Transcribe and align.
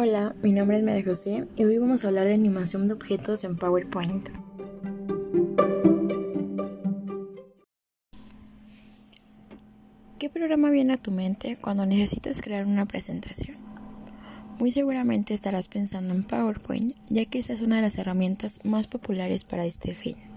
Hola, 0.00 0.32
mi 0.44 0.52
nombre 0.52 0.78
es 0.78 0.84
María 0.84 1.02
José 1.02 1.48
y 1.56 1.64
hoy 1.64 1.76
vamos 1.78 2.04
a 2.04 2.08
hablar 2.08 2.26
de 2.26 2.34
animación 2.34 2.86
de 2.86 2.94
objetos 2.94 3.42
en 3.42 3.56
PowerPoint. 3.56 4.28
¿Qué 10.20 10.30
programa 10.30 10.70
viene 10.70 10.92
a 10.92 10.98
tu 10.98 11.10
mente 11.10 11.58
cuando 11.60 11.84
necesitas 11.84 12.40
crear 12.40 12.64
una 12.64 12.86
presentación? 12.86 13.56
Muy 14.60 14.70
seguramente 14.70 15.34
estarás 15.34 15.66
pensando 15.66 16.14
en 16.14 16.22
PowerPoint, 16.22 16.92
ya 17.08 17.24
que 17.24 17.40
esa 17.40 17.54
es 17.54 17.60
una 17.60 17.74
de 17.74 17.82
las 17.82 17.98
herramientas 17.98 18.64
más 18.64 18.86
populares 18.86 19.42
para 19.42 19.66
este 19.66 19.96
fin. 19.96 20.27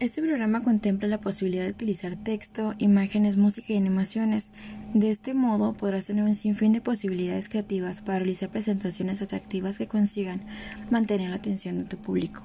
Este 0.00 0.22
programa 0.22 0.62
contempla 0.62 1.08
la 1.08 1.20
posibilidad 1.20 1.64
de 1.64 1.72
utilizar 1.72 2.14
texto, 2.14 2.72
imágenes, 2.78 3.36
música 3.36 3.72
y 3.72 3.76
animaciones. 3.76 4.52
De 4.94 5.10
este 5.10 5.34
modo 5.34 5.72
podrás 5.72 6.06
tener 6.06 6.22
un 6.22 6.36
sinfín 6.36 6.72
de 6.72 6.80
posibilidades 6.80 7.48
creativas 7.48 8.00
para 8.00 8.20
realizar 8.20 8.48
presentaciones 8.48 9.20
atractivas 9.22 9.76
que 9.76 9.88
consigan 9.88 10.46
mantener 10.88 11.30
la 11.30 11.36
atención 11.36 11.78
de 11.78 11.84
tu 11.84 11.96
público. 11.96 12.44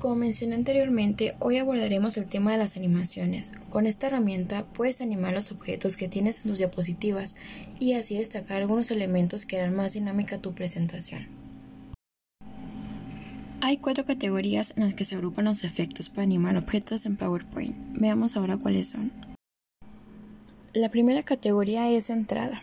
Como 0.00 0.16
mencioné 0.16 0.56
anteriormente, 0.56 1.36
hoy 1.38 1.58
abordaremos 1.58 2.16
el 2.16 2.26
tema 2.26 2.50
de 2.50 2.58
las 2.58 2.76
animaciones. 2.76 3.52
Con 3.70 3.86
esta 3.86 4.08
herramienta 4.08 4.64
puedes 4.64 5.00
animar 5.00 5.34
los 5.34 5.52
objetos 5.52 5.96
que 5.96 6.08
tienes 6.08 6.44
en 6.44 6.50
tus 6.50 6.58
diapositivas 6.58 7.36
y 7.78 7.92
así 7.92 8.18
destacar 8.18 8.60
algunos 8.60 8.90
elementos 8.90 9.46
que 9.46 9.60
harán 9.60 9.76
más 9.76 9.92
dinámica 9.92 10.38
tu 10.38 10.52
presentación. 10.52 11.43
Hay 13.66 13.78
cuatro 13.78 14.04
categorías 14.04 14.74
en 14.76 14.84
las 14.84 14.92
que 14.92 15.06
se 15.06 15.14
agrupan 15.14 15.46
los 15.46 15.64
efectos 15.64 16.10
para 16.10 16.24
animar 16.24 16.54
objetos 16.58 17.06
en 17.06 17.16
PowerPoint. 17.16 17.74
Veamos 17.94 18.36
ahora 18.36 18.58
cuáles 18.58 18.90
son. 18.90 19.10
La 20.74 20.90
primera 20.90 21.22
categoría 21.22 21.88
es 21.88 22.10
entrada. 22.10 22.60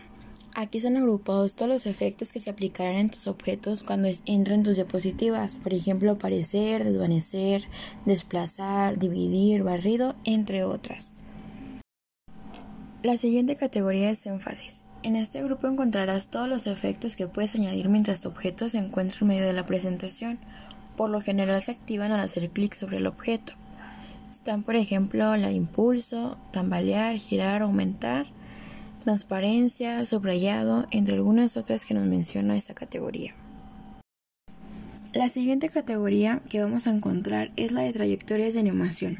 Aquí 0.54 0.78
están 0.78 0.98
agrupados 0.98 1.56
todos 1.56 1.72
los 1.72 1.86
efectos 1.88 2.32
que 2.32 2.40
se 2.40 2.52
aplicarán 2.52 2.98
en 2.98 3.10
tus 3.10 3.26
objetos 3.26 3.82
cuando 3.82 4.10
entran 4.28 4.60
en 4.60 4.64
tus 4.64 4.76
diapositivas, 4.76 5.58
por 5.58 5.74
ejemplo, 5.74 6.12
aparecer, 6.12 6.84
desvanecer, 6.84 7.64
desplazar, 8.06 9.00
dividir, 9.00 9.64
barrido, 9.64 10.14
entre 10.24 10.64
otras. 10.66 11.16
La 13.02 13.18
siguiente 13.18 13.56
categoría 13.56 14.12
es 14.12 14.28
énfasis. 14.28 14.84
En 15.02 15.16
este 15.16 15.42
grupo 15.42 15.66
encontrarás 15.66 16.28
todos 16.28 16.48
los 16.48 16.68
efectos 16.68 17.16
que 17.16 17.26
puedes 17.26 17.56
añadir 17.56 17.90
mientras 17.90 18.22
tu 18.22 18.30
objeto 18.30 18.70
se 18.70 18.78
encuentra 18.78 19.18
en 19.22 19.30
medio 19.30 19.48
de 19.48 19.54
la 19.54 19.66
presentación 19.66 20.38
por 20.97 21.09
lo 21.09 21.22
general 21.22 21.61
se 21.61 21.72
activan 21.72 22.11
al 22.11 22.20
hacer 22.20 22.50
clic 22.50 22.73
sobre 22.73 22.97
el 22.97 23.08
objeto. 23.08 23.53
Están, 24.31 24.64
por 24.64 24.75
ejemplo, 24.75 25.36
la 25.38 25.50
de 25.50 25.53
impulso, 25.53 26.38
tambalear, 26.52 27.17
girar, 27.17 27.61
aumentar, 27.61 28.28
transparencia, 29.03 30.06
subrayado, 30.06 30.86
entre 30.92 31.16
algunas 31.16 31.58
otras 31.58 31.86
que 31.86 31.94
nos 31.94 32.06
menciona 32.06 32.58
esa 32.58 32.73
categoría. 32.73 33.34
La 35.14 35.28
siguiente 35.28 35.67
categoría 35.67 36.42
que 36.50 36.64
vamos 36.64 36.88
a 36.88 36.92
encontrar 36.92 37.52
es 37.58 37.73
la 37.73 37.81
de 37.81 37.92
trayectorias 37.92 38.53
de 38.53 38.62
animación. 38.62 39.17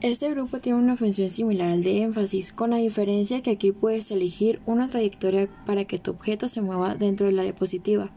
Este 0.00 0.28
grupo 0.30 0.58
tiene 0.58 0.80
una 0.80 0.96
función 0.96 1.30
similar 1.30 1.70
al 1.70 1.84
de 1.84 2.02
énfasis, 2.02 2.50
con 2.50 2.70
la 2.70 2.78
diferencia 2.78 3.40
que 3.40 3.52
aquí 3.52 3.70
puedes 3.70 4.10
elegir 4.10 4.60
una 4.66 4.88
trayectoria 4.88 5.48
para 5.64 5.84
que 5.84 6.00
tu 6.00 6.10
objeto 6.10 6.48
se 6.48 6.60
mueva 6.60 6.96
dentro 6.96 7.26
de 7.26 7.32
la 7.32 7.44
diapositiva. 7.44 8.10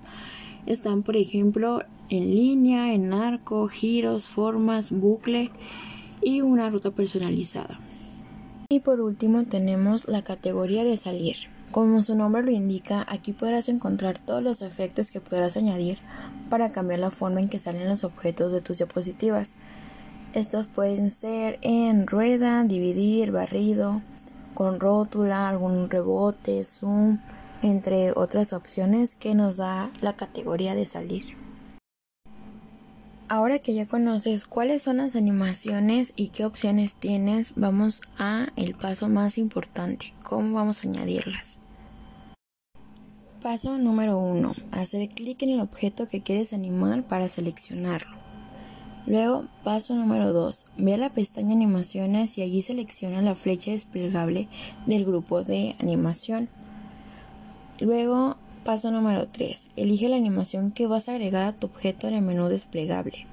Están, 0.65 1.03
por 1.03 1.15
ejemplo, 1.15 1.83
en 2.09 2.31
línea, 2.31 2.93
en 2.93 3.13
arco, 3.13 3.67
giros, 3.67 4.29
formas, 4.29 4.91
bucle 4.91 5.51
y 6.21 6.41
una 6.41 6.69
ruta 6.69 6.91
personalizada. 6.91 7.79
Y 8.69 8.79
por 8.79 8.99
último 8.99 9.43
tenemos 9.43 10.07
la 10.07 10.23
categoría 10.23 10.83
de 10.83 10.97
salir. 10.97 11.35
Como 11.71 12.01
su 12.01 12.15
nombre 12.15 12.43
lo 12.43 12.51
indica, 12.51 13.05
aquí 13.07 13.31
podrás 13.33 13.69
encontrar 13.69 14.17
todos 14.17 14.41
los 14.41 14.61
efectos 14.61 15.11
que 15.11 15.21
podrás 15.21 15.55
añadir 15.57 15.99
para 16.49 16.71
cambiar 16.71 16.99
la 16.99 17.11
forma 17.11 17.41
en 17.41 17.49
que 17.49 17.59
salen 17.59 17.87
los 17.87 18.03
objetos 18.03 18.51
de 18.51 18.61
tus 18.61 18.77
diapositivas. 18.77 19.55
Estos 20.33 20.67
pueden 20.67 21.11
ser 21.11 21.59
en 21.61 22.07
rueda, 22.07 22.63
dividir, 22.63 23.31
barrido, 23.31 24.01
con 24.53 24.79
rótula, 24.79 25.47
algún 25.47 25.89
rebote, 25.89 26.65
zoom, 26.65 27.19
entre 27.65 28.11
otras 28.11 28.53
opciones 28.53 29.15
que 29.15 29.33
nos 29.33 29.57
da 29.57 29.89
la 29.99 30.15
categoría 30.15 30.75
de 30.75 30.85
salir. 30.85 31.35
Ahora 33.27 33.57
que 33.57 33.73
ya 33.73 33.87
conoces 33.87 34.45
cuáles 34.45 34.83
son 34.83 34.97
las 34.97 35.15
animaciones 35.15 36.13
y 36.15 36.27
qué 36.27 36.45
opciones 36.45 36.93
tienes, 36.93 37.53
vamos 37.55 38.03
a 38.19 38.49
el 38.55 38.75
paso 38.75 39.09
más 39.09 39.39
importante, 39.39 40.13
cómo 40.21 40.53
vamos 40.53 40.85
a 40.85 40.87
añadirlas. 40.87 41.57
Paso 43.41 43.79
número 43.79 44.19
1. 44.19 44.53
Hacer 44.71 45.09
clic 45.09 45.41
en 45.41 45.49
el 45.49 45.61
objeto 45.61 46.07
que 46.07 46.21
quieres 46.21 46.53
animar 46.53 47.01
para 47.07 47.27
seleccionarlo. 47.29 48.15
Luego, 49.07 49.47
paso 49.63 49.95
número 49.95 50.31
2. 50.33 50.65
Ve 50.77 50.93
a 50.93 50.97
la 50.97 51.09
pestaña 51.09 51.53
animaciones 51.53 52.37
y 52.37 52.43
allí 52.43 52.61
selecciona 52.61 53.23
la 53.23 53.33
flecha 53.33 53.71
desplegable 53.71 54.49
del 54.85 55.03
grupo 55.03 55.43
de 55.43 55.75
animación. 55.79 56.47
Luego, 57.81 58.37
paso 58.63 58.89
número 58.89 59.27
3. 59.27 59.67
Elige 59.75 60.07
la 60.07 60.15
animación 60.15 60.71
que 60.71 60.87
vas 60.87 61.09
a 61.09 61.11
agregar 61.11 61.43
a 61.43 61.51
tu 61.51 61.67
objeto 61.67 62.07
en 62.07 62.13
el 62.13 62.21
menú 62.21 62.47
desplegable. 62.47 63.27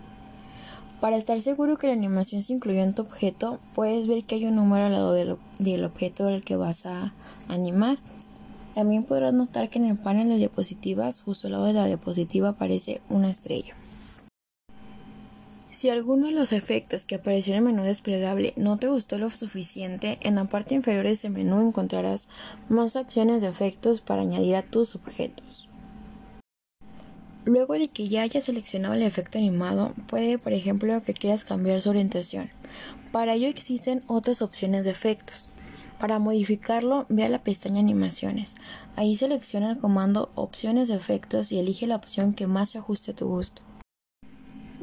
Para 1.01 1.17
estar 1.17 1.41
seguro 1.41 1.79
que 1.79 1.87
la 1.87 1.93
animación 1.93 2.43
se 2.43 2.53
incluyó 2.53 2.81
en 2.81 2.95
tu 2.95 3.03
objeto, 3.03 3.61
puedes 3.75 4.09
ver 4.09 4.25
que 4.25 4.35
hay 4.35 4.47
un 4.47 4.57
número 4.57 4.87
al 4.87 4.93
lado 4.93 5.13
del, 5.13 5.37
del 5.61 5.85
objeto 5.85 6.25
del 6.25 6.43
que 6.43 6.57
vas 6.57 6.87
a 6.87 7.13
animar. 7.49 7.99
También 8.75 9.05
podrás 9.05 9.33
notar 9.33 9.69
que 9.71 9.79
en 9.79 9.87
el 9.87 9.97
panel 9.97 10.29
de 10.29 10.39
diapositivas, 10.39 11.23
justo 11.23 11.47
al 11.47 11.53
lado 11.53 11.67
de 11.67 11.75
la 11.75 11.87
diapositiva, 11.87 12.51
aparece 12.51 13.01
una 13.09 13.31
estrella. 13.31 13.75
Si 15.73 15.89
alguno 15.89 16.27
de 16.27 16.33
los 16.33 16.53
efectos 16.53 17.07
que 17.07 17.15
apareció 17.15 17.55
en 17.55 17.59
el 17.59 17.65
menú 17.65 17.83
desplegable 17.85 18.53
no 18.57 18.77
te 18.77 18.89
gustó 18.89 19.17
lo 19.17 19.31
suficiente, 19.31 20.19
en 20.21 20.35
la 20.35 20.45
parte 20.45 20.75
inferior 20.75 21.05
de 21.05 21.13
ese 21.13 21.31
menú 21.31 21.67
encontrarás 21.67 22.29
más 22.69 22.95
opciones 22.95 23.41
de 23.41 23.49
efectos 23.49 24.03
para 24.03 24.21
añadir 24.21 24.55
a 24.55 24.63
tus 24.63 24.95
objetos. 24.95 25.67
Luego 27.47 27.73
de 27.73 27.89
que 27.89 28.09
ya 28.09 28.21
hayas 28.21 28.45
seleccionado 28.45 28.95
el 28.95 29.03
efecto 29.03 29.39
animado, 29.39 29.95
puede 30.09 30.39
por 30.39 30.53
ejemplo 30.53 31.03
que 31.03 31.15
quieras 31.15 31.45
cambiar 31.45 31.81
su 31.81 31.89
orientación. 31.89 32.51
Para 33.11 33.35
ello 33.35 33.49
existen 33.49 34.05
otras 34.07 34.43
opciones 34.43 34.85
de 34.85 34.91
efectos. 34.91 35.49
Para 35.99 36.19
modificarlo, 36.19 37.07
ve 37.09 37.25
a 37.25 37.29
la 37.29 37.43
pestaña 37.43 37.81
Animaciones. 37.81 38.57
Ahí 38.95 39.17
selecciona 39.17 39.71
el 39.71 39.79
comando 39.79 40.31
Opciones 40.35 40.89
de 40.89 40.97
efectos 40.97 41.51
y 41.51 41.59
elige 41.59 41.87
la 41.87 41.97
opción 41.97 42.35
que 42.35 42.47
más 42.47 42.71
se 42.71 42.79
ajuste 42.79 43.13
a 43.13 43.15
tu 43.15 43.27
gusto. 43.27 43.63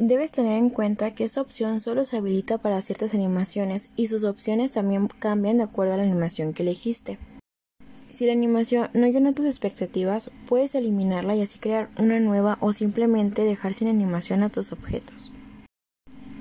Debes 0.02 0.32
tener 0.32 0.58
en 0.58 0.70
cuenta 0.70 1.14
que 1.14 1.26
esta 1.26 1.42
opción 1.42 1.82
solo 1.82 2.06
se 2.06 2.16
habilita 2.16 2.58
para 2.58 2.82
ciertas 2.82 3.14
animaciones 3.14 3.90
y 3.98 4.08
sus 4.08 4.24
opciones 4.24 4.72
también 4.72 5.10
cambian 5.10 5.58
de 5.58 5.64
acuerdo 5.64 5.94
a 5.94 5.98
la 5.98 6.04
animación 6.04 6.54
que 6.54 6.64
elegiste. 6.64 7.18
Si 8.10 8.26
la 8.26 8.32
animación 8.32 8.90
no 8.94 9.08
llena 9.08 9.34
tus 9.34 9.46
expectativas, 9.46 10.32
puedes 10.48 10.74
eliminarla 10.74 11.36
y 11.36 11.42
así 11.42 11.60
crear 11.60 11.90
una 11.98 12.18
nueva 12.22 12.58
o 12.62 12.72
simplemente 12.72 13.42
dejar 13.42 13.74
sin 13.74 13.90
animación 13.90 14.42
a 14.42 14.48
tus 14.48 14.72
objetos. 14.72 15.34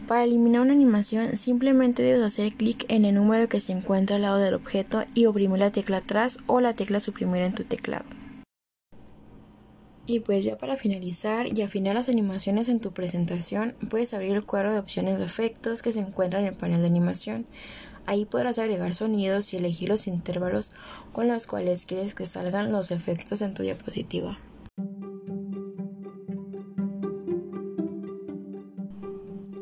Para 0.07 0.23
eliminar 0.23 0.61
una 0.61 0.75
animación, 0.75 1.37
simplemente 1.37 2.05
debes 2.05 2.23
hacer 2.23 2.53
clic 2.53 2.85
en 2.87 3.05
el 3.05 3.17
número 3.17 3.49
que 3.49 3.59
se 3.59 3.73
encuentra 3.73 4.17
al 4.17 4.23
lado 4.23 4.39
del 4.39 4.55
objeto 4.55 5.03
y 5.15 5.27
oprimir 5.27 5.59
la 5.59 5.73
tecla 5.73 5.97
atrás 5.97 6.39
o 6.47 6.61
la 6.61 6.75
tecla 6.75 7.01
suprimir 7.01 7.43
en 7.43 7.55
tu 7.55 7.65
teclado. 7.65 8.05
Y 10.09 10.21
pues 10.21 10.43
ya 10.43 10.57
para 10.57 10.79
finalizar 10.79 11.47
y 11.55 11.61
afinar 11.61 11.95
las 11.95 12.09
animaciones 12.09 12.71
en 12.71 12.81
tu 12.81 12.93
presentación, 12.93 13.75
puedes 13.91 14.15
abrir 14.15 14.35
el 14.37 14.45
cuadro 14.47 14.73
de 14.73 14.79
opciones 14.79 15.19
de 15.19 15.27
efectos 15.27 15.83
que 15.83 15.93
se 15.93 16.01
encuentra 16.01 16.41
en 16.41 16.47
el 16.47 16.55
panel 16.55 16.81
de 16.81 16.87
animación. 16.87 17.47
Ahí 18.07 18.25
podrás 18.25 18.59
agregar 18.59 18.95
sonidos 18.95 19.53
y 19.53 19.59
elegir 19.59 19.91
los 19.91 20.07
intervalos 20.07 20.73
con 21.13 21.29
los 21.29 21.47
cuales 21.47 21.85
quieres 21.85 22.15
que 22.15 22.25
salgan 22.25 22.73
los 22.73 22.91
efectos 22.91 23.43
en 23.43 23.53
tu 23.53 23.63
diapositiva. 23.63 24.39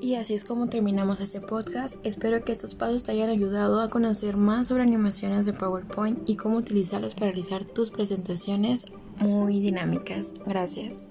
Y 0.00 0.14
así 0.16 0.34
es 0.34 0.44
como 0.44 0.68
terminamos 0.68 1.20
este 1.20 1.40
podcast. 1.40 2.04
Espero 2.04 2.44
que 2.44 2.52
estos 2.52 2.74
pasos 2.74 3.04
te 3.04 3.12
hayan 3.12 3.30
ayudado 3.30 3.80
a 3.80 3.88
conocer 3.88 4.36
más 4.36 4.68
sobre 4.68 4.82
animaciones 4.82 5.46
de 5.46 5.52
PowerPoint 5.52 6.28
y 6.28 6.36
cómo 6.36 6.58
utilizarlas 6.58 7.14
para 7.14 7.26
realizar 7.26 7.64
tus 7.64 7.90
presentaciones 7.90 8.86
muy 9.18 9.60
dinámicas. 9.60 10.34
Gracias. 10.44 11.08